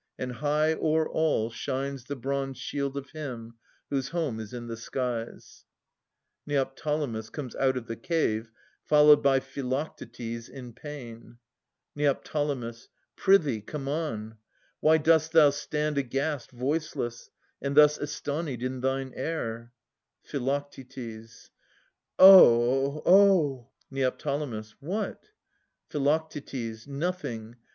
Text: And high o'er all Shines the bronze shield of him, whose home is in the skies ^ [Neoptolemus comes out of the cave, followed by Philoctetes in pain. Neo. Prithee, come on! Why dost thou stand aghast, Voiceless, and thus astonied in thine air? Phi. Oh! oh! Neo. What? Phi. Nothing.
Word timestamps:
And 0.17 0.31
high 0.31 0.73
o'er 0.73 1.07
all 1.07 1.51
Shines 1.51 2.05
the 2.05 2.15
bronze 2.15 2.57
shield 2.57 2.97
of 2.97 3.11
him, 3.11 3.53
whose 3.91 4.07
home 4.09 4.39
is 4.39 4.51
in 4.51 4.65
the 4.65 4.75
skies 4.75 5.63
^ 6.47 6.47
[Neoptolemus 6.47 7.29
comes 7.29 7.55
out 7.57 7.77
of 7.77 7.85
the 7.85 7.95
cave, 7.95 8.49
followed 8.83 9.21
by 9.21 9.39
Philoctetes 9.39 10.49
in 10.49 10.73
pain. 10.73 11.37
Neo. 11.93 12.15
Prithee, 12.15 13.61
come 13.61 13.87
on! 13.87 14.37
Why 14.79 14.97
dost 14.97 15.33
thou 15.33 15.51
stand 15.51 15.99
aghast, 15.99 16.49
Voiceless, 16.49 17.29
and 17.61 17.77
thus 17.77 17.99
astonied 17.99 18.63
in 18.63 18.81
thine 18.81 19.13
air? 19.15 19.71
Phi. 20.23 20.39
Oh! 22.17 23.03
oh! 23.05 23.69
Neo. 23.91 24.11
What? 24.79 25.25
Phi. 25.91 26.73
Nothing. 26.87 27.55